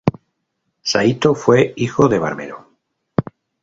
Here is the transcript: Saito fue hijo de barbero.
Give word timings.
Saito 0.81 1.35
fue 1.35 1.73
hijo 1.75 2.09
de 2.09 2.17
barbero. 2.17 2.67